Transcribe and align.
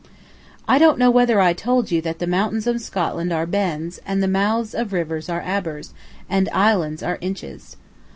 I 0.67 0.79
don't 0.79 0.97
know 0.97 1.11
whether 1.11 1.39
I 1.39 1.53
told 1.53 1.91
you 1.91 2.01
that 2.01 2.17
the 2.17 2.25
mountains 2.25 2.65
of 2.65 2.81
Scotland 2.81 3.31
are 3.31 3.45
"Bens," 3.45 3.99
and 4.03 4.23
the 4.23 4.27
mouths 4.27 4.73
of 4.73 4.93
rivers 4.93 5.29
are 5.29 5.43
"abers," 5.45 5.93
and 6.27 6.49
islands 6.49 7.03
are 7.03 7.19
"inches." 7.21 7.77